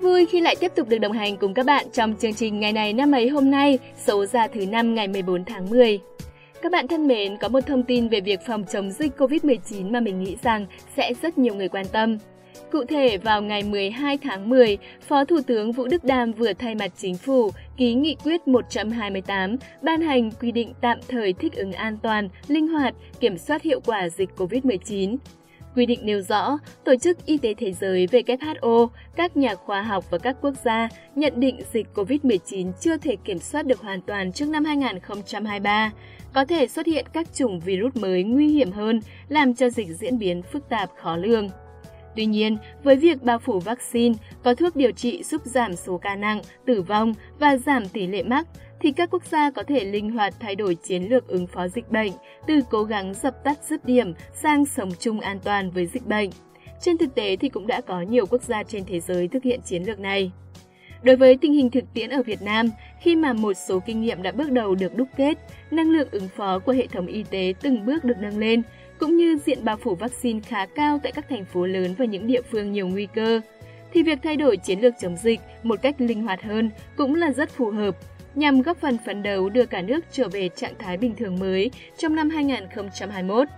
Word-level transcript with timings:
Rất 0.00 0.06
vui 0.06 0.26
khi 0.26 0.40
lại 0.40 0.56
tiếp 0.60 0.72
tục 0.76 0.88
được 0.88 0.98
đồng 0.98 1.12
hành 1.12 1.36
cùng 1.36 1.54
các 1.54 1.66
bạn 1.66 1.86
trong 1.92 2.14
chương 2.16 2.34
trình 2.34 2.60
ngày 2.60 2.72
này 2.72 2.92
năm 2.92 3.12
ấy 3.12 3.28
hôm 3.28 3.50
nay, 3.50 3.78
số 4.06 4.26
ra 4.26 4.46
thứ 4.46 4.66
năm 4.66 4.94
ngày 4.94 5.08
14 5.08 5.44
tháng 5.44 5.70
10. 5.70 6.00
Các 6.62 6.72
bạn 6.72 6.88
thân 6.88 7.06
mến, 7.06 7.36
có 7.36 7.48
một 7.48 7.60
thông 7.66 7.82
tin 7.82 8.08
về 8.08 8.20
việc 8.20 8.40
phòng 8.46 8.64
chống 8.72 8.90
dịch 8.90 9.12
COVID-19 9.18 9.90
mà 9.90 10.00
mình 10.00 10.22
nghĩ 10.22 10.36
rằng 10.42 10.66
sẽ 10.96 11.12
rất 11.22 11.38
nhiều 11.38 11.54
người 11.54 11.68
quan 11.68 11.86
tâm. 11.92 12.18
Cụ 12.72 12.84
thể, 12.84 13.16
vào 13.16 13.42
ngày 13.42 13.62
12 13.62 14.18
tháng 14.22 14.48
10, 14.48 14.78
Phó 15.08 15.24
Thủ 15.24 15.40
tướng 15.46 15.72
Vũ 15.72 15.86
Đức 15.86 16.04
Đam 16.04 16.32
vừa 16.32 16.52
thay 16.52 16.74
mặt 16.74 16.92
chính 16.96 17.16
phủ 17.16 17.50
ký 17.76 17.94
nghị 17.94 18.16
quyết 18.24 18.48
128 18.48 19.56
ban 19.82 20.00
hành 20.00 20.30
quy 20.40 20.52
định 20.52 20.72
tạm 20.80 20.98
thời 21.08 21.32
thích 21.32 21.52
ứng 21.56 21.72
an 21.72 21.98
toàn, 22.02 22.28
linh 22.48 22.68
hoạt, 22.68 22.94
kiểm 23.20 23.38
soát 23.38 23.62
hiệu 23.62 23.80
quả 23.86 24.08
dịch 24.08 24.28
COVID-19. 24.36 25.16
Quy 25.74 25.86
định 25.86 26.00
nêu 26.02 26.20
rõ, 26.20 26.58
Tổ 26.84 26.96
chức 26.96 27.26
Y 27.26 27.38
tế 27.38 27.54
Thế 27.54 27.72
giới 27.72 28.06
WHO, 28.06 28.88
các 29.16 29.36
nhà 29.36 29.54
khoa 29.54 29.82
học 29.82 30.04
và 30.10 30.18
các 30.18 30.36
quốc 30.40 30.54
gia 30.64 30.88
nhận 31.14 31.40
định 31.40 31.60
dịch 31.72 31.86
COVID-19 31.94 32.72
chưa 32.80 32.96
thể 32.96 33.16
kiểm 33.24 33.38
soát 33.38 33.66
được 33.66 33.80
hoàn 33.80 34.00
toàn 34.00 34.32
trước 34.32 34.48
năm 34.48 34.64
2023, 34.64 35.92
có 36.32 36.44
thể 36.44 36.68
xuất 36.68 36.86
hiện 36.86 37.06
các 37.12 37.34
chủng 37.34 37.60
virus 37.60 37.96
mới 37.96 38.22
nguy 38.22 38.48
hiểm 38.48 38.72
hơn, 38.72 39.00
làm 39.28 39.54
cho 39.54 39.70
dịch 39.70 39.88
diễn 39.88 40.18
biến 40.18 40.42
phức 40.42 40.68
tạp 40.68 40.90
khó 40.96 41.16
lường. 41.16 41.48
Tuy 42.16 42.26
nhiên, 42.26 42.58
với 42.82 42.96
việc 42.96 43.22
bao 43.22 43.38
phủ 43.38 43.60
vaccine, 43.60 44.14
có 44.42 44.54
thuốc 44.54 44.76
điều 44.76 44.92
trị 44.92 45.22
giúp 45.22 45.42
giảm 45.44 45.76
số 45.76 45.98
ca 45.98 46.16
nặng, 46.16 46.40
tử 46.66 46.82
vong 46.82 47.14
và 47.38 47.56
giảm 47.56 47.88
tỷ 47.88 48.06
lệ 48.06 48.22
mắc, 48.22 48.46
thì 48.80 48.92
các 48.92 49.10
quốc 49.10 49.24
gia 49.24 49.50
có 49.50 49.62
thể 49.62 49.84
linh 49.84 50.10
hoạt 50.10 50.34
thay 50.40 50.54
đổi 50.54 50.74
chiến 50.74 51.02
lược 51.02 51.28
ứng 51.28 51.46
phó 51.46 51.68
dịch 51.68 51.90
bệnh, 51.90 52.12
từ 52.46 52.60
cố 52.70 52.82
gắng 52.82 53.14
dập 53.14 53.44
tắt 53.44 53.58
dứt 53.68 53.84
điểm 53.84 54.14
sang 54.42 54.66
sống 54.66 54.90
chung 54.98 55.20
an 55.20 55.38
toàn 55.44 55.70
với 55.70 55.86
dịch 55.86 56.06
bệnh. 56.06 56.30
Trên 56.80 56.98
thực 56.98 57.14
tế 57.14 57.36
thì 57.36 57.48
cũng 57.48 57.66
đã 57.66 57.80
có 57.80 58.00
nhiều 58.00 58.26
quốc 58.26 58.42
gia 58.42 58.62
trên 58.62 58.84
thế 58.84 59.00
giới 59.00 59.28
thực 59.28 59.42
hiện 59.42 59.60
chiến 59.64 59.82
lược 59.82 59.98
này. 59.98 60.32
Đối 61.02 61.16
với 61.16 61.36
tình 61.36 61.52
hình 61.52 61.70
thực 61.70 61.84
tiễn 61.94 62.10
ở 62.10 62.22
Việt 62.22 62.42
Nam, 62.42 62.70
khi 63.00 63.16
mà 63.16 63.32
một 63.32 63.52
số 63.68 63.80
kinh 63.86 64.00
nghiệm 64.00 64.22
đã 64.22 64.32
bước 64.32 64.50
đầu 64.50 64.74
được 64.74 64.96
đúc 64.96 65.08
kết, 65.16 65.38
năng 65.70 65.90
lượng 65.90 66.08
ứng 66.10 66.28
phó 66.36 66.58
của 66.58 66.72
hệ 66.72 66.86
thống 66.86 67.06
y 67.06 67.24
tế 67.30 67.54
từng 67.62 67.86
bước 67.86 68.04
được 68.04 68.16
nâng 68.20 68.38
lên, 68.38 68.62
cũng 69.00 69.16
như 69.16 69.38
diện 69.46 69.64
bao 69.64 69.76
phủ 69.76 69.94
vaccine 69.94 70.40
khá 70.40 70.66
cao 70.66 71.00
tại 71.02 71.12
các 71.12 71.28
thành 71.28 71.44
phố 71.44 71.66
lớn 71.66 71.94
và 71.98 72.04
những 72.04 72.26
địa 72.26 72.42
phương 72.50 72.72
nhiều 72.72 72.88
nguy 72.88 73.06
cơ, 73.14 73.40
thì 73.92 74.02
việc 74.02 74.18
thay 74.22 74.36
đổi 74.36 74.56
chiến 74.56 74.80
lược 74.80 74.94
chống 75.00 75.16
dịch 75.16 75.40
một 75.62 75.82
cách 75.82 75.94
linh 75.98 76.22
hoạt 76.22 76.42
hơn 76.42 76.70
cũng 76.96 77.14
là 77.14 77.32
rất 77.32 77.50
phù 77.50 77.70
hợp 77.70 77.96
nhằm 78.34 78.62
góp 78.62 78.76
phần 78.80 78.98
phấn 79.06 79.22
đấu 79.22 79.48
đưa 79.48 79.66
cả 79.66 79.82
nước 79.82 80.00
trở 80.10 80.28
về 80.28 80.48
trạng 80.48 80.74
thái 80.78 80.96
bình 80.96 81.14
thường 81.16 81.38
mới 81.38 81.70
trong 81.98 82.14
năm 82.14 82.30
2021. 82.30 83.48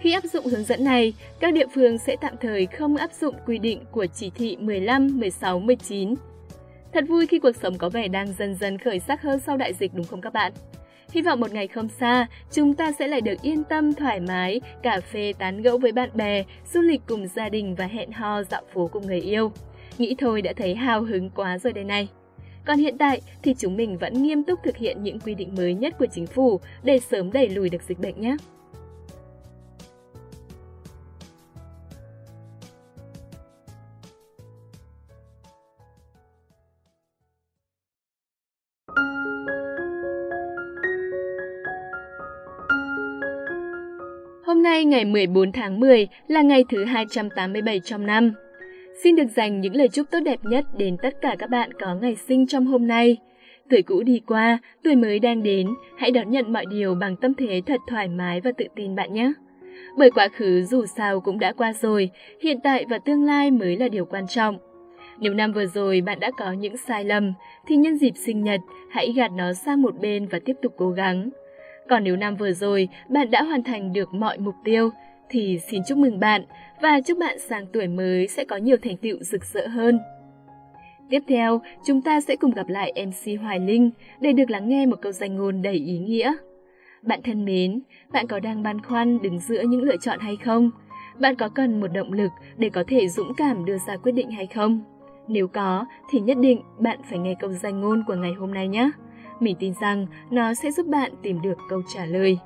Khi 0.00 0.12
áp 0.12 0.24
dụng 0.24 0.46
hướng 0.46 0.64
dẫn 0.64 0.84
này, 0.84 1.14
các 1.40 1.54
địa 1.54 1.66
phương 1.74 1.98
sẽ 1.98 2.16
tạm 2.20 2.34
thời 2.40 2.66
không 2.66 2.96
áp 2.96 3.10
dụng 3.20 3.34
quy 3.46 3.58
định 3.58 3.84
của 3.90 4.06
chỉ 4.06 4.30
thị 4.34 4.56
15, 4.60 5.20
16, 5.20 5.60
19. 5.60 6.14
Thật 6.92 7.04
vui 7.08 7.26
khi 7.26 7.38
cuộc 7.38 7.56
sống 7.62 7.78
có 7.78 7.88
vẻ 7.88 8.08
đang 8.08 8.34
dần 8.38 8.56
dần 8.60 8.78
khởi 8.78 9.00
sắc 9.00 9.22
hơn 9.22 9.40
sau 9.46 9.56
đại 9.56 9.72
dịch 9.74 9.94
đúng 9.94 10.06
không 10.06 10.20
các 10.20 10.32
bạn? 10.32 10.52
Hy 11.12 11.22
vọng 11.22 11.40
một 11.40 11.52
ngày 11.52 11.68
không 11.68 11.88
xa, 11.88 12.26
chúng 12.52 12.74
ta 12.74 12.92
sẽ 12.92 13.08
lại 13.08 13.20
được 13.20 13.42
yên 13.42 13.64
tâm, 13.64 13.94
thoải 13.94 14.20
mái, 14.20 14.60
cà 14.82 15.00
phê 15.00 15.32
tán 15.38 15.62
gẫu 15.62 15.78
với 15.78 15.92
bạn 15.92 16.10
bè, 16.14 16.44
du 16.72 16.80
lịch 16.80 17.00
cùng 17.06 17.26
gia 17.34 17.48
đình 17.48 17.74
và 17.74 17.86
hẹn 17.86 18.12
hò 18.12 18.42
dạo 18.42 18.62
phố 18.74 18.88
cùng 18.92 19.06
người 19.06 19.20
yêu. 19.20 19.52
Nghĩ 19.98 20.14
thôi 20.18 20.42
đã 20.42 20.52
thấy 20.56 20.74
hào 20.74 21.02
hứng 21.02 21.30
quá 21.30 21.58
rồi 21.58 21.72
đây 21.72 21.84
này. 21.84 22.08
Còn 22.64 22.78
hiện 22.78 22.98
tại 22.98 23.20
thì 23.42 23.54
chúng 23.58 23.76
mình 23.76 23.98
vẫn 23.98 24.22
nghiêm 24.22 24.44
túc 24.44 24.58
thực 24.64 24.76
hiện 24.76 25.02
những 25.02 25.20
quy 25.20 25.34
định 25.34 25.54
mới 25.56 25.74
nhất 25.74 25.94
của 25.98 26.06
chính 26.12 26.26
phủ 26.26 26.60
để 26.82 26.98
sớm 26.98 27.32
đẩy 27.32 27.48
lùi 27.48 27.68
được 27.68 27.82
dịch 27.82 27.98
bệnh 27.98 28.20
nhé. 28.20 28.36
Nay 44.70 44.84
ngày 44.84 45.04
14 45.04 45.52
tháng 45.52 45.80
10 45.80 46.08
là 46.28 46.42
ngày 46.42 46.64
thứ 46.68 46.84
287 46.84 47.80
trong 47.80 48.06
năm. 48.06 48.32
Xin 49.02 49.16
được 49.16 49.26
dành 49.36 49.60
những 49.60 49.76
lời 49.76 49.88
chúc 49.88 50.06
tốt 50.10 50.20
đẹp 50.20 50.40
nhất 50.42 50.64
đến 50.76 50.96
tất 51.02 51.14
cả 51.20 51.36
các 51.38 51.50
bạn 51.50 51.72
có 51.72 51.94
ngày 51.94 52.16
sinh 52.16 52.46
trong 52.46 52.66
hôm 52.66 52.86
nay. 52.86 53.16
Tuổi 53.70 53.82
cũ 53.82 54.02
đi 54.02 54.20
qua, 54.26 54.58
tuổi 54.82 54.96
mới 54.96 55.18
đang 55.18 55.42
đến, 55.42 55.68
hãy 55.98 56.10
đón 56.10 56.30
nhận 56.30 56.52
mọi 56.52 56.64
điều 56.70 56.94
bằng 56.94 57.16
tâm 57.16 57.34
thế 57.34 57.62
thật 57.66 57.80
thoải 57.88 58.08
mái 58.08 58.40
và 58.40 58.52
tự 58.58 58.64
tin 58.76 58.94
bạn 58.94 59.12
nhé. 59.12 59.32
Bởi 59.96 60.10
quá 60.10 60.28
khứ 60.28 60.62
dù 60.62 60.86
sao 60.86 61.20
cũng 61.20 61.38
đã 61.38 61.52
qua 61.52 61.72
rồi, 61.72 62.10
hiện 62.40 62.60
tại 62.64 62.84
và 62.90 62.98
tương 62.98 63.24
lai 63.24 63.50
mới 63.50 63.76
là 63.76 63.88
điều 63.88 64.04
quan 64.04 64.26
trọng. 64.26 64.58
Nếu 65.18 65.34
năm 65.34 65.52
vừa 65.52 65.66
rồi 65.66 66.00
bạn 66.00 66.20
đã 66.20 66.30
có 66.38 66.52
những 66.52 66.76
sai 66.76 67.04
lầm, 67.04 67.32
thì 67.66 67.76
nhân 67.76 67.96
dịp 67.96 68.12
sinh 68.16 68.44
nhật, 68.44 68.60
hãy 68.90 69.12
gạt 69.16 69.30
nó 69.32 69.52
sang 69.52 69.82
một 69.82 70.00
bên 70.00 70.26
và 70.26 70.38
tiếp 70.44 70.56
tục 70.62 70.74
cố 70.76 70.90
gắng. 70.90 71.30
Còn 71.90 72.04
nếu 72.04 72.16
năm 72.16 72.36
vừa 72.36 72.52
rồi 72.52 72.88
bạn 73.08 73.30
đã 73.30 73.42
hoàn 73.42 73.62
thành 73.62 73.92
được 73.92 74.14
mọi 74.14 74.38
mục 74.38 74.54
tiêu, 74.64 74.90
thì 75.28 75.58
xin 75.70 75.82
chúc 75.86 75.98
mừng 75.98 76.20
bạn 76.20 76.42
và 76.82 77.00
chúc 77.00 77.18
bạn 77.18 77.38
sang 77.38 77.66
tuổi 77.72 77.88
mới 77.88 78.28
sẽ 78.28 78.44
có 78.44 78.56
nhiều 78.56 78.76
thành 78.82 78.96
tựu 78.96 79.18
rực 79.20 79.44
rỡ 79.44 79.66
hơn. 79.66 79.98
Tiếp 81.10 81.22
theo, 81.28 81.60
chúng 81.86 82.02
ta 82.02 82.20
sẽ 82.20 82.36
cùng 82.36 82.50
gặp 82.50 82.68
lại 82.68 83.06
MC 83.06 83.40
Hoài 83.40 83.60
Linh 83.60 83.90
để 84.20 84.32
được 84.32 84.50
lắng 84.50 84.68
nghe 84.68 84.86
một 84.86 84.96
câu 85.02 85.12
danh 85.12 85.36
ngôn 85.36 85.62
đầy 85.62 85.74
ý 85.74 85.98
nghĩa. 85.98 86.34
Bạn 87.02 87.20
thân 87.22 87.44
mến, 87.44 87.80
bạn 88.12 88.26
có 88.26 88.40
đang 88.40 88.62
băn 88.62 88.82
khoăn 88.82 89.22
đứng 89.22 89.38
giữa 89.38 89.62
những 89.62 89.82
lựa 89.82 89.96
chọn 89.96 90.18
hay 90.18 90.36
không? 90.44 90.70
Bạn 91.20 91.36
có 91.36 91.48
cần 91.48 91.80
một 91.80 91.88
động 91.88 92.12
lực 92.12 92.30
để 92.56 92.68
có 92.68 92.84
thể 92.86 93.08
dũng 93.08 93.34
cảm 93.36 93.64
đưa 93.64 93.78
ra 93.78 93.96
quyết 93.96 94.12
định 94.12 94.30
hay 94.30 94.46
không? 94.46 94.80
Nếu 95.28 95.48
có, 95.48 95.86
thì 96.10 96.20
nhất 96.20 96.36
định 96.40 96.62
bạn 96.78 96.98
phải 97.10 97.18
nghe 97.18 97.34
câu 97.40 97.52
danh 97.52 97.80
ngôn 97.80 98.04
của 98.06 98.14
ngày 98.14 98.32
hôm 98.32 98.54
nay 98.54 98.68
nhé. 98.68 98.90
Mình 99.40 99.56
tin 99.60 99.72
rằng 99.80 100.06
nó 100.30 100.54
sẽ 100.54 100.70
giúp 100.70 100.86
bạn 100.86 101.12
tìm 101.22 101.42
được 101.42 101.54
câu 101.68 101.82
trả 101.94 102.04
lời. 102.04 102.38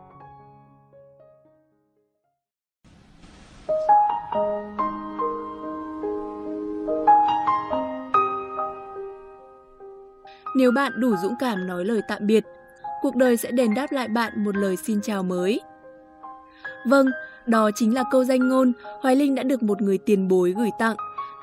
Nếu 10.56 10.72
bạn 10.72 10.92
đủ 10.96 11.16
dũng 11.16 11.34
cảm 11.40 11.66
nói 11.66 11.84
lời 11.84 12.00
tạm 12.08 12.26
biệt, 12.26 12.44
cuộc 13.02 13.16
đời 13.16 13.36
sẽ 13.36 13.50
đền 13.50 13.74
đáp 13.74 13.92
lại 13.92 14.08
bạn 14.08 14.44
một 14.44 14.56
lời 14.56 14.76
xin 14.76 15.00
chào 15.02 15.22
mới. 15.22 15.60
Vâng, 16.86 17.06
đó 17.46 17.70
chính 17.74 17.94
là 17.94 18.04
câu 18.10 18.24
danh 18.24 18.48
ngôn 18.48 18.72
Hoài 19.00 19.16
Linh 19.16 19.34
đã 19.34 19.42
được 19.42 19.62
một 19.62 19.82
người 19.82 19.98
tiền 19.98 20.28
bối 20.28 20.54
gửi 20.56 20.70
tặng 20.78 20.96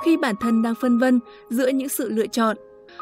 khi 0.06 0.18
bản 0.18 0.36
thân 0.42 0.62
đang 0.62 0.74
phân 0.82 0.98
vân 0.98 1.20
giữa 1.50 1.68
những 1.68 1.90
sự 1.90 2.10
lựa 2.10 2.28
chọn. 2.28 2.58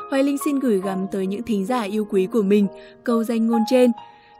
Hoài 0.10 0.24
Linh 0.24 0.38
xin 0.46 0.60
gửi 0.60 0.82
gắm 0.82 1.08
tới 1.12 1.28
những 1.28 1.44
thính 1.44 1.66
giả 1.66 1.82
yêu 1.82 2.06
quý 2.10 2.26
của 2.26 2.42
mình 2.42 2.68
câu 3.04 3.24
danh 3.24 3.48
ngôn 3.48 3.62
trên, 3.70 3.92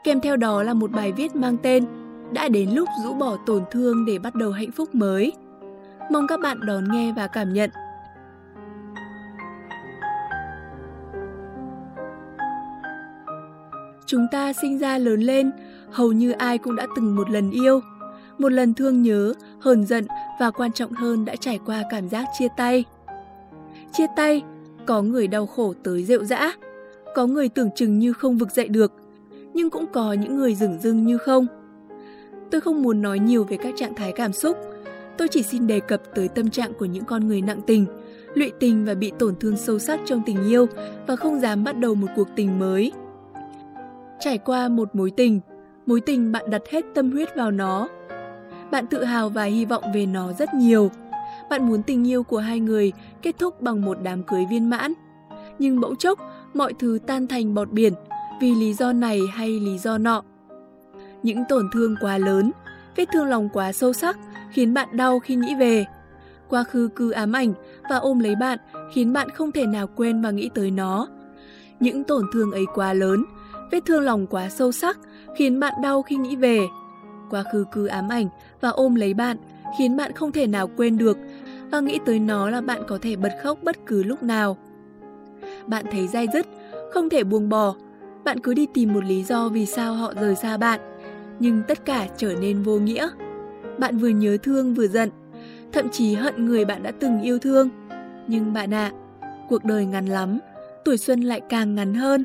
kèm 0.04 0.20
theo 0.20 0.36
đó 0.36 0.62
là 0.62 0.74
một 0.74 0.90
bài 0.90 1.12
viết 1.12 1.36
mang 1.36 1.56
tên 1.62 1.84
Đã 2.32 2.48
đến 2.48 2.70
lúc 2.70 2.88
rũ 3.04 3.14
bỏ 3.14 3.36
tổn 3.46 3.62
thương 3.70 4.04
để 4.04 4.18
bắt 4.18 4.34
đầu 4.34 4.50
hạnh 4.50 4.70
phúc 4.70 4.94
mới. 4.94 5.32
Mong 6.10 6.26
các 6.26 6.40
bạn 6.40 6.60
đón 6.66 6.84
nghe 6.92 7.12
và 7.16 7.26
cảm 7.26 7.52
nhận. 7.52 7.70
Chúng 14.06 14.26
ta 14.32 14.52
sinh 14.52 14.78
ra 14.78 14.98
lớn 14.98 15.20
lên, 15.20 15.50
hầu 15.90 16.12
như 16.12 16.30
ai 16.32 16.58
cũng 16.58 16.76
đã 16.76 16.86
từng 16.96 17.16
một 17.16 17.30
lần 17.30 17.50
yêu. 17.50 17.80
Một 18.38 18.52
lần 18.52 18.74
thương 18.74 19.02
nhớ, 19.02 19.34
hờn 19.60 19.86
giận 19.86 20.06
và 20.40 20.50
quan 20.50 20.72
trọng 20.72 20.92
hơn 20.92 21.24
đã 21.24 21.36
trải 21.36 21.58
qua 21.66 21.82
cảm 21.90 22.08
giác 22.08 22.26
chia 22.38 22.48
tay. 22.56 22.84
Chia 23.92 24.06
tay, 24.16 24.42
có 24.90 25.02
người 25.02 25.28
đau 25.28 25.46
khổ 25.46 25.74
tới 25.82 26.04
rệu 26.04 26.24
rã, 26.24 26.52
có 27.14 27.26
người 27.26 27.48
tưởng 27.48 27.70
chừng 27.74 27.98
như 27.98 28.12
không 28.12 28.38
vực 28.38 28.50
dậy 28.50 28.68
được, 28.68 28.92
nhưng 29.54 29.70
cũng 29.70 29.86
có 29.86 30.12
những 30.12 30.36
người 30.36 30.54
dửng 30.54 30.78
dưng 30.80 31.06
như 31.06 31.18
không. 31.18 31.46
Tôi 32.50 32.60
không 32.60 32.82
muốn 32.82 33.02
nói 33.02 33.18
nhiều 33.18 33.44
về 33.44 33.56
các 33.56 33.74
trạng 33.76 33.94
thái 33.94 34.12
cảm 34.12 34.32
xúc, 34.32 34.56
tôi 35.18 35.28
chỉ 35.28 35.42
xin 35.42 35.66
đề 35.66 35.80
cập 35.80 36.02
tới 36.14 36.28
tâm 36.28 36.50
trạng 36.50 36.72
của 36.74 36.84
những 36.84 37.04
con 37.04 37.28
người 37.28 37.40
nặng 37.42 37.60
tình, 37.66 37.86
lụy 38.34 38.52
tình 38.60 38.84
và 38.84 38.94
bị 38.94 39.12
tổn 39.18 39.34
thương 39.40 39.56
sâu 39.56 39.78
sắc 39.78 40.00
trong 40.04 40.22
tình 40.26 40.48
yêu 40.48 40.66
và 41.06 41.16
không 41.16 41.40
dám 41.40 41.64
bắt 41.64 41.78
đầu 41.78 41.94
một 41.94 42.08
cuộc 42.16 42.28
tình 42.36 42.58
mới. 42.58 42.92
Trải 44.20 44.38
qua 44.38 44.68
một 44.68 44.94
mối 44.94 45.10
tình, 45.10 45.40
mối 45.86 46.00
tình 46.00 46.32
bạn 46.32 46.50
đặt 46.50 46.62
hết 46.70 46.84
tâm 46.94 47.12
huyết 47.12 47.36
vào 47.36 47.50
nó. 47.50 47.88
Bạn 48.70 48.86
tự 48.86 49.04
hào 49.04 49.28
và 49.28 49.44
hy 49.44 49.64
vọng 49.64 49.84
về 49.94 50.06
nó 50.06 50.32
rất 50.32 50.54
nhiều. 50.54 50.90
Bạn 51.50 51.66
muốn 51.66 51.82
tình 51.82 52.08
yêu 52.08 52.22
của 52.22 52.38
hai 52.38 52.60
người 52.60 52.92
kết 53.22 53.38
thúc 53.38 53.60
bằng 53.60 53.82
một 53.82 53.98
đám 54.02 54.22
cưới 54.22 54.44
viên 54.50 54.70
mãn. 54.70 54.92
Nhưng 55.58 55.80
bỗng 55.80 55.96
chốc, 55.96 56.18
mọi 56.54 56.72
thứ 56.78 56.98
tan 57.06 57.26
thành 57.26 57.54
bọt 57.54 57.70
biển 57.70 57.92
vì 58.40 58.54
lý 58.54 58.74
do 58.74 58.92
này 58.92 59.20
hay 59.32 59.48
lý 59.48 59.78
do 59.78 59.98
nọ. 59.98 60.22
Những 61.22 61.44
tổn 61.48 61.68
thương 61.72 61.94
quá 62.00 62.18
lớn, 62.18 62.52
vết 62.96 63.04
thương 63.12 63.26
lòng 63.26 63.48
quá 63.52 63.72
sâu 63.72 63.92
sắc 63.92 64.18
khiến 64.52 64.74
bạn 64.74 64.96
đau 64.96 65.18
khi 65.18 65.34
nghĩ 65.34 65.54
về. 65.54 65.84
Quá 66.48 66.64
khứ 66.64 66.88
cứ 66.96 67.10
ám 67.10 67.32
ảnh 67.32 67.52
và 67.90 67.96
ôm 67.96 68.18
lấy 68.18 68.34
bạn 68.36 68.58
khiến 68.92 69.12
bạn 69.12 69.30
không 69.30 69.52
thể 69.52 69.66
nào 69.66 69.86
quên 69.86 70.22
và 70.22 70.30
nghĩ 70.30 70.50
tới 70.54 70.70
nó. 70.70 71.08
Những 71.80 72.04
tổn 72.04 72.24
thương 72.32 72.52
ấy 72.52 72.64
quá 72.74 72.92
lớn 72.92 73.24
Vết 73.70 73.84
thương 73.86 74.02
lòng 74.02 74.26
quá 74.26 74.48
sâu 74.48 74.72
sắc 74.72 74.98
khiến 75.36 75.60
bạn 75.60 75.74
đau 75.82 76.02
khi 76.02 76.16
nghĩ 76.16 76.36
về. 76.36 76.66
Quá 77.30 77.44
khứ 77.52 77.64
cứ 77.72 77.86
ám 77.86 78.08
ảnh 78.08 78.28
và 78.60 78.68
ôm 78.68 78.94
lấy 78.94 79.14
bạn 79.14 79.36
khiến 79.78 79.96
bạn 79.96 80.12
không 80.12 80.32
thể 80.32 80.46
nào 80.46 80.70
quên 80.76 80.98
được 80.98 81.16
và 81.70 81.80
nghĩ 81.80 81.98
tới 82.06 82.18
nó 82.18 82.50
là 82.50 82.60
bạn 82.60 82.82
có 82.88 82.98
thể 83.02 83.16
bật 83.16 83.32
khóc 83.42 83.58
bất 83.62 83.76
cứ 83.86 84.02
lúc 84.02 84.22
nào. 84.22 84.56
Bạn 85.66 85.84
thấy 85.90 86.08
dai 86.08 86.26
dứt, 86.32 86.46
không 86.92 87.10
thể 87.10 87.24
buông 87.24 87.48
bỏ, 87.48 87.74
bạn 88.24 88.40
cứ 88.40 88.54
đi 88.54 88.66
tìm 88.74 88.94
một 88.94 89.04
lý 89.04 89.22
do 89.22 89.48
vì 89.48 89.66
sao 89.66 89.94
họ 89.94 90.12
rời 90.20 90.34
xa 90.36 90.56
bạn, 90.56 90.80
nhưng 91.38 91.62
tất 91.68 91.84
cả 91.84 92.08
trở 92.16 92.34
nên 92.40 92.62
vô 92.62 92.78
nghĩa. 92.78 93.08
Bạn 93.78 93.98
vừa 93.98 94.08
nhớ 94.08 94.36
thương 94.42 94.74
vừa 94.74 94.88
giận, 94.88 95.10
thậm 95.72 95.88
chí 95.88 96.14
hận 96.14 96.46
người 96.46 96.64
bạn 96.64 96.82
đã 96.82 96.90
từng 96.90 97.22
yêu 97.22 97.38
thương. 97.38 97.68
Nhưng 98.26 98.52
bạn 98.52 98.74
ạ, 98.74 98.92
à, 99.20 99.30
cuộc 99.48 99.64
đời 99.64 99.86
ngắn 99.86 100.06
lắm, 100.06 100.38
tuổi 100.84 100.98
xuân 100.98 101.20
lại 101.20 101.40
càng 101.48 101.74
ngắn 101.74 101.94
hơn. 101.94 102.24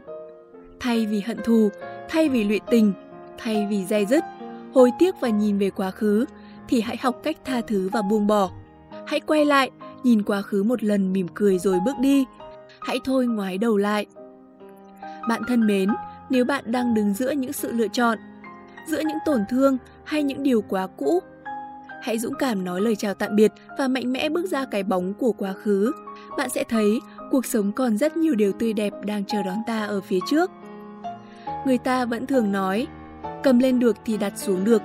Thay 0.79 1.05
vì 1.05 1.19
hận 1.19 1.37
thù, 1.43 1.69
thay 2.09 2.29
vì 2.29 2.43
lụy 2.43 2.59
tình, 2.71 2.93
thay 3.37 3.67
vì 3.69 3.85
dai 3.85 4.05
dứt, 4.05 4.23
hối 4.73 4.91
tiếc 4.99 5.15
và 5.21 5.29
nhìn 5.29 5.57
về 5.57 5.69
quá 5.69 5.91
khứ, 5.91 6.25
thì 6.67 6.81
hãy 6.81 6.97
học 7.01 7.19
cách 7.23 7.37
tha 7.45 7.61
thứ 7.61 7.89
và 7.93 8.01
buông 8.01 8.27
bỏ. 8.27 8.51
Hãy 9.07 9.19
quay 9.19 9.45
lại, 9.45 9.71
nhìn 10.03 10.23
quá 10.23 10.41
khứ 10.41 10.63
một 10.63 10.83
lần 10.83 11.13
mỉm 11.13 11.27
cười 11.33 11.59
rồi 11.59 11.79
bước 11.85 11.95
đi. 11.99 12.25
Hãy 12.81 12.99
thôi 13.03 13.27
ngoái 13.27 13.57
đầu 13.57 13.77
lại. 13.77 14.05
Bạn 15.29 15.41
thân 15.47 15.67
mến, 15.67 15.89
nếu 16.29 16.45
bạn 16.45 16.71
đang 16.71 16.93
đứng 16.93 17.13
giữa 17.13 17.31
những 17.31 17.53
sự 17.53 17.71
lựa 17.71 17.87
chọn, 17.87 18.17
giữa 18.87 18.99
những 18.99 19.17
tổn 19.25 19.39
thương 19.49 19.77
hay 20.03 20.23
những 20.23 20.43
điều 20.43 20.61
quá 20.61 20.87
cũ, 20.87 21.19
hãy 22.05 22.19
dũng 22.19 22.33
cảm 22.39 22.65
nói 22.65 22.81
lời 22.81 22.95
chào 22.95 23.13
tạm 23.13 23.35
biệt 23.35 23.51
và 23.77 23.87
mạnh 23.87 24.13
mẽ 24.13 24.29
bước 24.29 24.45
ra 24.45 24.65
cái 24.65 24.83
bóng 24.83 25.13
của 25.13 25.31
quá 25.31 25.53
khứ. 25.53 25.91
Bạn 26.37 26.49
sẽ 26.49 26.63
thấy 26.63 26.99
cuộc 27.31 27.45
sống 27.45 27.71
còn 27.71 27.97
rất 27.97 28.17
nhiều 28.17 28.35
điều 28.35 28.51
tươi 28.51 28.73
đẹp 28.73 28.93
đang 29.05 29.25
chờ 29.25 29.43
đón 29.43 29.57
ta 29.67 29.85
ở 29.85 30.01
phía 30.01 30.19
trước. 30.29 30.51
Người 31.65 31.77
ta 31.77 32.05
vẫn 32.05 32.25
thường 32.25 32.51
nói, 32.51 32.87
cầm 33.43 33.59
lên 33.59 33.79
được 33.79 33.95
thì 34.05 34.17
đặt 34.17 34.33
xuống 34.35 34.63
được, 34.63 34.81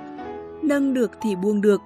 nâng 0.61 0.93
được 0.93 1.11
thì 1.21 1.35
buông 1.35 1.61
được. 1.61 1.81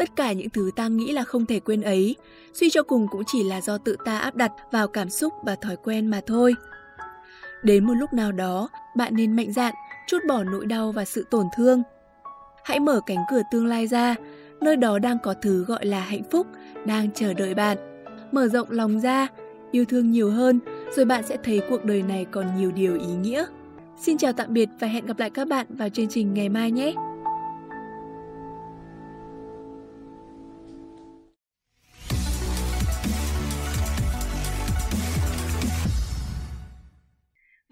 Tất 0.00 0.16
cả 0.16 0.32
những 0.32 0.50
thứ 0.50 0.70
ta 0.76 0.88
nghĩ 0.88 1.12
là 1.12 1.24
không 1.24 1.46
thể 1.46 1.60
quên 1.60 1.82
ấy, 1.82 2.16
suy 2.52 2.70
cho 2.70 2.82
cùng 2.82 3.06
cũng 3.10 3.22
chỉ 3.26 3.44
là 3.44 3.60
do 3.60 3.78
tự 3.78 3.96
ta 4.04 4.18
áp 4.18 4.36
đặt 4.36 4.52
vào 4.70 4.88
cảm 4.88 5.10
xúc 5.10 5.32
và 5.44 5.56
thói 5.56 5.76
quen 5.76 6.06
mà 6.06 6.20
thôi. 6.26 6.54
Đến 7.62 7.84
một 7.84 7.94
lúc 7.94 8.12
nào 8.12 8.32
đó, 8.32 8.68
bạn 8.96 9.14
nên 9.16 9.36
mạnh 9.36 9.52
dạn, 9.52 9.74
chút 10.06 10.18
bỏ 10.28 10.44
nỗi 10.44 10.66
đau 10.66 10.92
và 10.92 11.04
sự 11.04 11.26
tổn 11.30 11.46
thương. 11.56 11.82
Hãy 12.64 12.80
mở 12.80 13.00
cánh 13.06 13.18
cửa 13.30 13.42
tương 13.52 13.66
lai 13.66 13.86
ra, 13.86 14.14
nơi 14.60 14.76
đó 14.76 14.98
đang 14.98 15.18
có 15.22 15.34
thứ 15.42 15.64
gọi 15.64 15.86
là 15.86 16.00
hạnh 16.00 16.22
phúc, 16.30 16.46
đang 16.86 17.12
chờ 17.12 17.34
đợi 17.34 17.54
bạn. 17.54 17.78
Mở 18.32 18.48
rộng 18.48 18.70
lòng 18.70 19.00
ra, 19.00 19.26
yêu 19.70 19.84
thương 19.84 20.10
nhiều 20.10 20.30
hơn, 20.30 20.60
rồi 20.96 21.04
bạn 21.04 21.26
sẽ 21.26 21.36
thấy 21.44 21.60
cuộc 21.70 21.84
đời 21.84 22.02
này 22.02 22.26
còn 22.30 22.56
nhiều 22.56 22.72
điều 22.72 22.94
ý 22.94 23.14
nghĩa. 23.22 23.44
Xin 24.00 24.18
chào 24.18 24.32
tạm 24.32 24.52
biệt 24.52 24.68
và 24.80 24.86
hẹn 24.86 25.06
gặp 25.06 25.18
lại 25.18 25.30
các 25.30 25.48
bạn 25.48 25.66
vào 25.68 25.88
chương 25.88 26.08
trình 26.08 26.34
ngày 26.34 26.48
mai 26.48 26.70
nhé! 26.70 26.94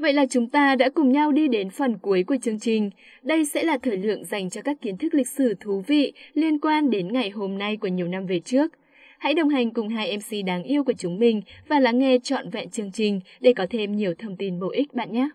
Vậy 0.08 0.14
là 0.14 0.26
chúng 0.30 0.48
ta 0.48 0.74
đã 0.74 0.88
cùng 0.94 1.12
nhau 1.12 1.32
đi 1.32 1.48
đến 1.48 1.70
phần 1.70 1.98
cuối 1.98 2.24
của 2.26 2.36
chương 2.42 2.58
trình. 2.58 2.90
Đây 3.22 3.44
sẽ 3.44 3.62
là 3.62 3.78
thời 3.82 3.96
lượng 3.96 4.24
dành 4.24 4.50
cho 4.50 4.62
các 4.62 4.76
kiến 4.80 4.96
thức 4.96 5.14
lịch 5.14 5.28
sử 5.28 5.54
thú 5.60 5.84
vị 5.86 6.12
liên 6.34 6.58
quan 6.58 6.90
đến 6.90 7.12
ngày 7.12 7.30
hôm 7.30 7.58
nay 7.58 7.76
của 7.76 7.88
nhiều 7.88 8.08
năm 8.08 8.26
về 8.26 8.40
trước. 8.40 8.72
Hãy 9.18 9.34
đồng 9.34 9.48
hành 9.48 9.70
cùng 9.70 9.88
hai 9.88 10.16
MC 10.16 10.46
đáng 10.46 10.62
yêu 10.62 10.84
của 10.84 10.92
chúng 10.98 11.18
mình 11.18 11.42
và 11.68 11.80
lắng 11.80 11.98
nghe 11.98 12.18
trọn 12.22 12.50
vẹn 12.50 12.70
chương 12.70 12.92
trình 12.92 13.20
để 13.40 13.52
có 13.56 13.66
thêm 13.70 13.96
nhiều 13.96 14.14
thông 14.18 14.36
tin 14.36 14.60
bổ 14.60 14.70
ích 14.70 14.94
bạn 14.94 15.12
nhé. 15.12 15.28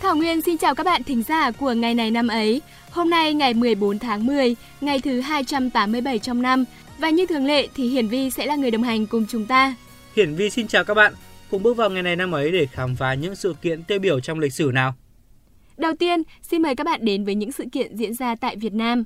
Thảo 0.00 0.16
Nguyên 0.16 0.40
xin 0.40 0.58
chào 0.58 0.74
các 0.74 0.84
bạn 0.84 1.02
thính 1.02 1.22
giả 1.22 1.50
của 1.50 1.72
ngày 1.72 1.94
này 1.94 2.10
năm 2.10 2.28
ấy. 2.28 2.60
Hôm 2.90 3.10
nay 3.10 3.34
ngày 3.34 3.54
14 3.54 3.98
tháng 3.98 4.26
10, 4.26 4.56
ngày 4.80 5.00
thứ 5.00 5.20
287 5.20 6.18
trong 6.18 6.42
năm 6.42 6.64
và 6.98 7.10
như 7.10 7.26
thường 7.26 7.46
lệ 7.46 7.68
thì 7.74 7.88
Hiển 7.88 8.08
Vi 8.08 8.30
sẽ 8.30 8.46
là 8.46 8.56
người 8.56 8.70
đồng 8.70 8.82
hành 8.82 9.06
cùng 9.06 9.26
chúng 9.28 9.46
ta. 9.46 9.74
Hiển 10.16 10.34
Vi 10.34 10.50
xin 10.50 10.68
chào 10.68 10.84
các 10.84 10.94
bạn, 10.94 11.12
cùng 11.50 11.62
bước 11.62 11.76
vào 11.76 11.90
ngày 11.90 12.02
này 12.02 12.16
năm 12.16 12.34
ấy 12.34 12.52
để 12.52 12.66
khám 12.66 12.96
phá 12.96 13.14
những 13.14 13.34
sự 13.34 13.54
kiện 13.62 13.82
tiêu 13.82 13.98
biểu 13.98 14.20
trong 14.20 14.38
lịch 14.38 14.52
sử 14.52 14.70
nào. 14.74 14.94
Đầu 15.76 15.92
tiên, 15.98 16.22
xin 16.42 16.62
mời 16.62 16.74
các 16.74 16.84
bạn 16.84 17.04
đến 17.04 17.24
với 17.24 17.34
những 17.34 17.52
sự 17.52 17.64
kiện 17.72 17.96
diễn 17.96 18.14
ra 18.14 18.34
tại 18.34 18.56
Việt 18.56 18.72
Nam. 18.72 19.04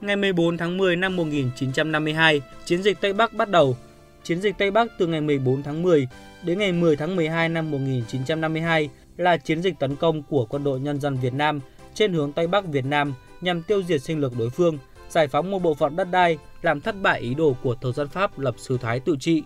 Ngày 0.00 0.16
14 0.16 0.58
tháng 0.58 0.76
10 0.76 0.96
năm 0.96 1.16
1952, 1.16 2.40
chiến 2.64 2.82
dịch 2.82 3.00
Tây 3.00 3.12
Bắc 3.12 3.32
bắt 3.32 3.48
đầu. 3.48 3.76
Chiến 4.22 4.40
dịch 4.40 4.54
Tây 4.58 4.70
Bắc 4.70 4.86
từ 4.98 5.06
ngày 5.06 5.20
14 5.20 5.62
tháng 5.62 5.82
10 5.82 6.08
đến 6.44 6.58
ngày 6.58 6.72
10 6.72 6.96
tháng 6.96 7.16
12 7.16 7.48
năm 7.48 7.70
1952 7.70 8.88
là 9.16 9.36
chiến 9.36 9.62
dịch 9.62 9.78
tấn 9.78 9.96
công 9.96 10.22
của 10.22 10.46
quân 10.46 10.64
đội 10.64 10.80
nhân 10.80 11.00
dân 11.00 11.16
Việt 11.16 11.34
Nam 11.34 11.60
trên 11.94 12.12
hướng 12.12 12.32
Tây 12.32 12.46
Bắc 12.46 12.66
Việt 12.66 12.84
Nam 12.84 13.14
nhằm 13.40 13.62
tiêu 13.62 13.82
diệt 13.82 14.02
sinh 14.02 14.20
lực 14.20 14.32
đối 14.38 14.50
phương, 14.50 14.78
giải 15.08 15.28
phóng 15.28 15.50
một 15.50 15.58
bộ 15.58 15.74
phận 15.74 15.96
đất 15.96 16.08
đai, 16.10 16.38
làm 16.62 16.80
thất 16.80 17.02
bại 17.02 17.20
ý 17.20 17.34
đồ 17.34 17.56
của 17.62 17.74
thực 17.74 17.94
dân 17.94 18.08
Pháp 18.08 18.38
lập 18.38 18.54
sư 18.58 18.78
thái 18.80 19.00
tự 19.00 19.16
trị. 19.20 19.42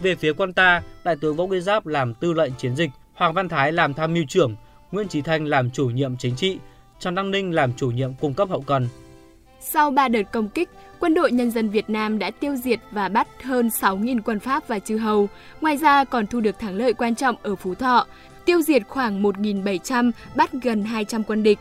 Về 0.00 0.14
phía 0.14 0.32
quân 0.32 0.52
ta, 0.52 0.82
Đại 1.04 1.16
tướng 1.20 1.36
Võ 1.36 1.46
Nguyên 1.46 1.62
Giáp 1.62 1.86
làm 1.86 2.14
tư 2.14 2.32
lệnh 2.32 2.52
chiến 2.58 2.76
dịch, 2.76 2.90
Hoàng 3.14 3.34
Văn 3.34 3.48
Thái 3.48 3.72
làm 3.72 3.94
tham 3.94 4.14
mưu 4.14 4.24
trưởng, 4.28 4.56
Nguyễn 4.92 5.08
Chí 5.08 5.22
Thanh 5.22 5.44
làm 5.44 5.70
chủ 5.70 5.86
nhiệm 5.86 6.16
chính 6.16 6.36
trị, 6.36 6.58
Trần 7.00 7.14
Đăng 7.14 7.30
Ninh 7.30 7.54
làm 7.54 7.72
chủ 7.72 7.90
nhiệm 7.90 8.14
cung 8.20 8.34
cấp 8.34 8.48
hậu 8.48 8.60
cần. 8.60 8.88
Sau 9.64 9.90
3 9.90 10.08
đợt 10.08 10.22
công 10.32 10.48
kích, 10.48 10.68
quân 11.00 11.14
đội 11.14 11.32
nhân 11.32 11.50
dân 11.50 11.68
Việt 11.68 11.90
Nam 11.90 12.18
đã 12.18 12.30
tiêu 12.30 12.56
diệt 12.56 12.80
và 12.90 13.08
bắt 13.08 13.28
hơn 13.42 13.68
6.000 13.68 14.20
quân 14.24 14.40
Pháp 14.40 14.68
và 14.68 14.78
chư 14.78 14.96
hầu. 14.96 15.28
Ngoài 15.60 15.76
ra 15.76 16.04
còn 16.04 16.26
thu 16.26 16.40
được 16.40 16.58
thắng 16.58 16.74
lợi 16.74 16.92
quan 16.92 17.14
trọng 17.14 17.36
ở 17.42 17.56
Phú 17.56 17.74
Thọ, 17.74 18.06
tiêu 18.44 18.62
diệt 18.62 18.82
khoảng 18.88 19.22
1.700, 19.22 20.10
bắt 20.36 20.50
gần 20.52 20.84
200 20.84 21.22
quân 21.24 21.42
địch. 21.42 21.58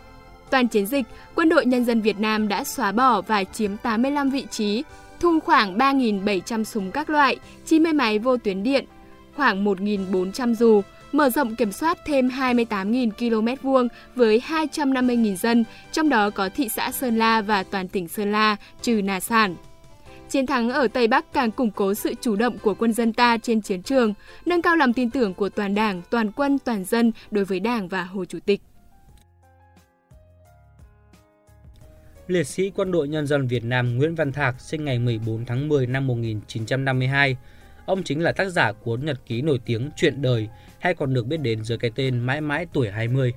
Toàn 0.50 0.68
chiến 0.68 0.86
dịch, 0.86 1.06
quân 1.36 1.50
đội 1.50 1.66
nhân 1.66 1.86
dân 1.86 2.02
Việt 2.02 2.20
Nam 2.20 2.48
đã 2.48 2.64
xóa 2.64 2.92
bỏ 2.92 3.22
và 3.22 3.44
chiếm 3.44 3.78
85 3.78 4.30
vị 4.30 4.46
trí, 4.52 4.84
thu 5.20 5.40
khoảng 5.40 5.78
3.700 5.78 6.64
súng 6.64 6.92
các 6.92 7.10
loại, 7.10 7.38
90 7.66 7.94
máy 7.94 8.20
vô 8.20 8.38
tuyến 8.38 8.64
điện, 8.64 8.86
khoảng 9.36 9.66
1.400 9.66 10.54
dù, 10.54 10.82
mở 11.12 11.30
rộng 11.30 11.56
kiểm 11.56 11.72
soát 11.72 11.98
thêm 12.06 12.28
28.000 12.28 13.12
km 13.12 13.68
vuông 13.68 13.88
với 14.16 14.42
250.000 14.48 15.36
dân, 15.36 15.64
trong 15.92 16.10
đó 16.10 16.30
có 16.30 16.50
thị 16.56 16.70
xã 16.70 16.92
Sơn 16.92 17.18
La 17.18 17.42
và 17.42 17.64
toàn 17.64 17.88
tỉnh 17.88 18.08
Sơn 18.08 18.32
La, 18.32 18.56
trừ 18.82 19.02
Nà 19.04 19.20
Sản. 19.20 19.56
Chiến 20.30 20.46
thắng 20.46 20.70
ở 20.70 20.88
Tây 20.88 21.08
Bắc 21.08 21.34
càng 21.34 21.52
củng 21.52 21.72
cố 21.72 21.94
sự 21.94 22.14
chủ 22.22 22.36
động 22.36 22.58
của 22.58 22.74
quân 22.74 22.94
dân 22.94 23.14
ta 23.14 23.38
trên 23.38 23.62
chiến 23.62 23.84
trường, 23.84 24.14
nâng 24.46 24.62
cao 24.62 24.76
lòng 24.76 24.94
tin 24.94 25.10
tưởng 25.10 25.34
của 25.34 25.50
toàn 25.50 25.76
đảng, 25.76 26.02
toàn 26.10 26.32
quân, 26.32 26.60
toàn 26.60 26.84
dân 26.84 27.12
đối 27.32 27.46
với 27.46 27.60
đảng 27.60 27.88
và 27.88 28.04
Hồ 28.04 28.26
Chủ 28.26 28.40
tịch. 28.46 28.62
Liệt 32.28 32.48
sĩ 32.48 32.70
Quân 32.76 32.92
đội 32.92 33.08
Nhân 33.08 33.28
dân 33.28 33.48
Việt 33.48 33.64
Nam 33.64 33.98
Nguyễn 33.98 34.16
Văn 34.16 34.32
Thạc 34.32 34.62
sinh 34.62 34.86
ngày 34.86 35.00
14 35.00 35.46
tháng 35.46 35.70
10 35.70 35.88
năm 35.88 36.08
1952. 36.08 37.38
Ông 37.86 38.04
chính 38.04 38.24
là 38.24 38.32
tác 38.32 38.50
giả 38.50 38.72
cuốn 38.72 39.06
nhật 39.06 39.20
ký 39.26 39.42
nổi 39.42 39.60
tiếng 39.66 39.90
Chuyện 39.96 40.22
đời 40.22 40.50
hay 40.80 40.94
còn 40.94 41.14
được 41.14 41.28
biết 41.28 41.38
đến 41.38 41.64
dưới 41.64 41.78
cái 41.78 41.92
tên 41.96 42.20
Mãi 42.20 42.42
mãi 42.42 42.66
tuổi 42.74 42.90
20. 42.90 43.34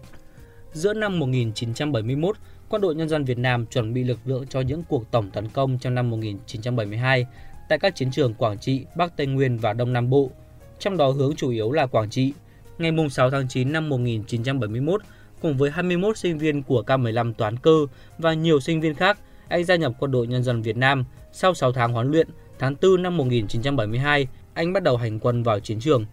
Giữa 0.72 0.94
năm 0.94 1.18
1971, 1.18 2.36
Quân 2.68 2.82
đội 2.82 2.94
Nhân 2.94 3.08
dân 3.08 3.24
Việt 3.24 3.38
Nam 3.38 3.66
chuẩn 3.66 3.94
bị 3.94 4.04
lực 4.04 4.18
lượng 4.24 4.46
cho 4.46 4.60
những 4.60 4.82
cuộc 4.88 5.10
tổng 5.10 5.30
tấn 5.30 5.48
công 5.48 5.78
trong 5.78 5.94
năm 5.94 6.10
1972 6.10 7.26
tại 7.68 7.78
các 7.78 7.96
chiến 7.96 8.10
trường 8.10 8.34
Quảng 8.34 8.58
Trị, 8.58 8.84
Bắc 8.96 9.16
Tây 9.16 9.26
Nguyên 9.26 9.58
và 9.58 9.72
Đông 9.72 9.92
Nam 9.92 10.10
Bộ, 10.10 10.30
trong 10.78 10.96
đó 10.96 11.10
hướng 11.10 11.36
chủ 11.36 11.50
yếu 11.50 11.72
là 11.72 11.86
Quảng 11.86 12.10
Trị. 12.10 12.32
Ngày 12.78 12.92
6 13.10 13.30
tháng 13.30 13.48
9 13.48 13.72
năm 13.72 13.88
1971, 13.88 15.02
cùng 15.42 15.56
với 15.56 15.70
21 15.70 16.18
sinh 16.18 16.38
viên 16.38 16.62
của 16.62 16.82
K15 16.86 17.34
toán 17.34 17.56
cơ 17.56 17.86
và 18.18 18.34
nhiều 18.34 18.60
sinh 18.60 18.80
viên 18.80 18.94
khác, 18.94 19.18
anh 19.48 19.64
gia 19.64 19.76
nhập 19.76 19.92
Quân 19.98 20.10
đội 20.10 20.26
Nhân 20.26 20.42
dân 20.42 20.62
Việt 20.62 20.76
Nam. 20.76 21.04
Sau 21.32 21.54
6 21.54 21.72
tháng 21.72 21.92
huấn 21.92 22.10
luyện, 22.10 22.28
tháng 22.58 22.75
4 22.82 23.02
năm 23.02 23.16
1972, 23.16 24.26
anh 24.54 24.73
bắt 24.73 24.82
đầu 24.82 24.96
hành 24.96 25.18
quân 25.18 25.42
vào 25.42 25.61
chiến 25.61 25.80
trường. 25.80 26.04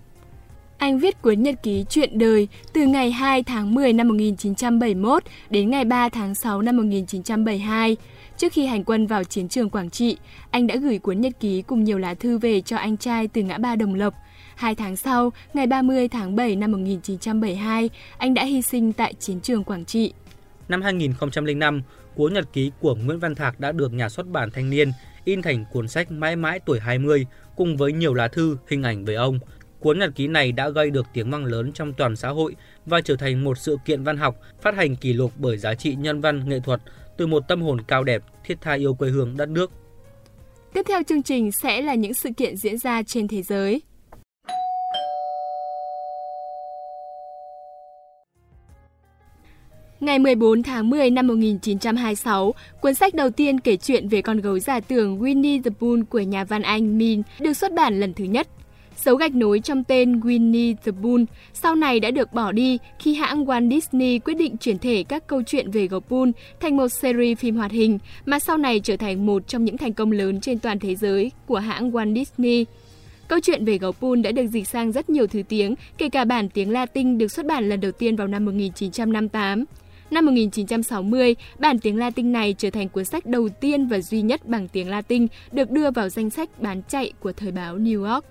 Anh 0.78 1.00
viết 1.00 1.22
cuốn 1.22 1.44
nhật 1.44 1.56
ký 1.64 1.86
chuyện 1.90 2.20
đời 2.20 2.48
từ 2.74 2.86
ngày 2.86 3.12
2 3.12 3.44
tháng 3.44 3.74
10 3.74 3.94
năm 3.94 4.08
1971 4.08 5.24
đến 5.50 5.70
ngày 5.70 5.86
3 5.86 6.10
tháng 6.10 6.36
6 6.36 6.62
năm 6.62 6.78
1972. 6.78 7.98
Trước 8.38 8.54
khi 8.54 8.66
hành 8.66 8.84
quân 8.84 9.08
vào 9.08 9.24
chiến 9.24 9.48
trường 9.48 9.70
Quảng 9.70 9.90
Trị, 9.90 10.18
anh 10.52 10.68
đã 10.68 10.76
gửi 10.76 11.00
cuốn 11.00 11.22
nhật 11.22 11.34
ký 11.40 11.62
cùng 11.62 11.84
nhiều 11.84 11.98
lá 11.98 12.14
thư 12.14 12.38
về 12.38 12.62
cho 12.62 12.78
anh 12.78 12.98
trai 12.98 13.28
từ 13.28 13.42
ngã 13.42 13.58
ba 13.58 13.76
Đồng 13.76 13.96
Lộc. 13.96 14.14
Hai 14.56 14.76
tháng 14.76 14.96
sau, 14.96 15.34
ngày 15.54 15.68
30 15.68 16.08
tháng 16.08 16.36
7 16.36 16.56
năm 16.56 16.72
1972, 16.72 17.90
anh 18.18 18.34
đã 18.34 18.44
hy 18.44 18.62
sinh 18.62 18.94
tại 18.94 19.14
chiến 19.20 19.40
trường 19.42 19.64
Quảng 19.64 19.86
Trị. 19.86 20.14
Năm 20.70 20.82
2005, 20.82 21.82
cuốn 22.16 22.34
nhật 22.34 22.54
ký 22.54 22.72
của 22.80 22.96
Nguyễn 22.96 23.20
Văn 23.20 23.36
Thạc 23.36 23.60
đã 23.60 23.72
được 23.72 23.94
nhà 23.94 24.10
xuất 24.10 24.28
bản 24.28 24.50
Thanh 24.52 24.70
niên 24.70 24.92
in 25.26 25.42
thành 25.42 25.66
cuốn 25.72 25.88
sách 25.88 26.12
Mãi 26.12 26.36
mãi 26.36 26.60
tuổi 26.66 26.80
20 26.80 27.26
cùng 27.56 27.78
với 27.78 27.94
nhiều 27.94 28.14
lá 28.14 28.28
thư, 28.28 28.58
hình 28.68 28.84
ảnh 28.84 29.06
về 29.06 29.16
ông. 29.16 29.40
Cuốn 29.80 30.00
nhật 30.00 30.12
ký 30.16 30.28
này 30.28 30.52
đã 30.52 30.70
gây 30.70 30.90
được 30.90 31.08
tiếng 31.14 31.32
vang 31.32 31.46
lớn 31.46 31.72
trong 31.74 31.94
toàn 31.94 32.16
xã 32.16 32.30
hội 32.30 32.56
và 32.86 33.02
trở 33.02 33.16
thành 33.16 33.44
một 33.44 33.58
sự 33.58 33.78
kiện 33.86 34.04
văn 34.04 34.18
học 34.18 34.36
phát 34.62 34.76
hành 34.76 34.96
kỷ 34.96 35.14
lục 35.14 35.32
bởi 35.38 35.58
giá 35.58 35.76
trị 35.76 35.96
nhân 35.96 36.22
văn 36.22 36.50
nghệ 36.50 36.60
thuật 36.60 36.82
từ 37.18 37.28
một 37.28 37.48
tâm 37.48 37.62
hồn 37.62 37.82
cao 37.82 38.04
đẹp, 38.04 38.24
thiết 38.44 38.58
tha 38.62 38.74
yêu 38.74 38.94
quê 38.94 39.10
hương 39.10 39.38
đất 39.38 39.50
nước. 39.50 39.72
Tiếp 40.74 40.82
theo 40.88 41.04
chương 41.04 41.24
trình 41.24 41.52
sẽ 41.52 41.82
là 41.82 41.96
những 41.96 42.14
sự 42.14 42.30
kiện 42.38 42.58
diễn 42.58 42.78
ra 42.78 43.04
trên 43.04 43.28
thế 43.28 43.42
giới. 43.42 43.82
Ngày 50.02 50.20
14 50.20 50.64
tháng 50.64 50.90
10 50.90 51.10
năm 51.10 51.28
1926, 51.28 52.54
cuốn 52.82 52.94
sách 52.94 53.16
đầu 53.16 53.30
tiên 53.30 53.60
kể 53.60 53.78
chuyện 53.78 54.08
về 54.08 54.22
con 54.22 54.38
gấu 54.38 54.60
giả 54.60 54.80
tưởng 54.80 55.20
Winnie 55.20 55.64
the 55.64 55.70
Pooh 55.80 56.10
của 56.10 56.20
nhà 56.20 56.44
văn 56.44 56.62
Anh 56.62 56.98
Min 56.98 57.22
được 57.40 57.54
xuất 57.54 57.74
bản 57.74 58.00
lần 58.00 58.14
thứ 58.14 58.24
nhất. 58.24 58.48
Dấu 58.98 59.16
gạch 59.16 59.36
nối 59.36 59.60
trong 59.60 59.84
tên 59.84 60.20
Winnie 60.20 60.76
the 60.86 60.92
Pooh 61.04 61.22
sau 61.54 61.76
này 61.76 62.00
đã 62.00 62.12
được 62.12 62.34
bỏ 62.34 62.52
đi 62.52 62.78
khi 63.00 63.14
hãng 63.14 63.46
Walt 63.46 63.70
Disney 63.70 64.20
quyết 64.20 64.34
định 64.34 64.58
chuyển 64.58 64.80
thể 64.80 65.04
các 65.04 65.28
câu 65.28 65.42
chuyện 65.44 65.72
về 65.72 65.88
gấu 65.88 66.00
Pooh 66.00 66.30
thành 66.60 66.78
một 66.78 66.88
series 66.88 67.38
phim 67.38 67.56
hoạt 67.56 67.72
hình 67.72 68.00
mà 68.26 68.40
sau 68.40 68.58
này 68.58 68.80
trở 68.80 68.98
thành 68.98 69.26
một 69.26 69.48
trong 69.48 69.66
những 69.66 69.78
thành 69.78 69.94
công 69.94 70.12
lớn 70.12 70.42
trên 70.42 70.60
toàn 70.60 70.80
thế 70.80 70.96
giới 70.96 71.32
của 71.46 71.60
hãng 71.60 71.92
Walt 71.92 72.16
Disney. 72.16 72.66
Câu 73.32 73.40
chuyện 73.40 73.66
về 73.66 73.78
gấu 73.78 73.92
Pun 73.92 74.22
đã 74.22 74.32
được 74.32 74.48
dịch 74.48 74.68
sang 74.68 74.92
rất 74.92 75.10
nhiều 75.10 75.28
thứ 75.28 75.42
tiếng, 75.50 75.76
kể 75.98 76.10
cả 76.10 76.26
bản 76.26 76.50
tiếng 76.50 76.72
Latin 76.72 77.18
được 77.18 77.32
xuất 77.32 77.46
bản 77.46 77.70
lần 77.70 77.80
đầu 77.80 77.92
tiên 77.92 78.16
vào 78.16 78.28
năm 78.28 78.46
1958. 78.46 79.66
Năm 80.12 80.26
1960, 80.26 81.36
bản 81.60 81.80
tiếng 81.80 82.00
Latin 82.00 82.32
này 82.32 82.56
trở 82.58 82.70
thành 82.70 82.90
cuốn 82.90 83.06
sách 83.06 83.26
đầu 83.26 83.50
tiên 83.50 83.88
và 83.88 84.00
duy 84.00 84.22
nhất 84.22 84.46
bằng 84.46 84.68
tiếng 84.68 84.90
Latin 84.90 85.28
được 85.52 85.72
đưa 85.72 85.92
vào 85.92 86.10
danh 86.10 86.30
sách 86.30 86.50
bán 86.62 86.82
chạy 86.88 87.14
của 87.20 87.32
thời 87.34 87.52
báo 87.52 87.78
New 87.78 88.14
York. 88.14 88.26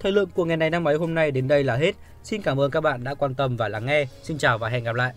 Thời 0.00 0.12
lượng 0.12 0.28
của 0.34 0.44
ngày 0.44 0.56
này 0.56 0.70
năm 0.70 0.88
ấy 0.88 0.96
hôm 0.96 1.14
nay 1.14 1.30
đến 1.30 1.48
đây 1.48 1.64
là 1.64 1.76
hết. 1.76 1.94
Xin 2.22 2.42
cảm 2.42 2.60
ơn 2.60 2.70
các 2.70 2.80
bạn 2.80 3.04
đã 3.04 3.14
quan 3.14 3.34
tâm 3.34 3.56
và 3.56 3.68
lắng 3.68 3.86
nghe. 3.86 4.06
Xin 4.22 4.38
chào 4.38 4.58
và 4.58 4.68
hẹn 4.68 4.84
gặp 4.84 4.94
lại. 4.94 5.12